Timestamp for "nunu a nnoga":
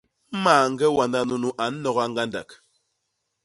1.29-2.03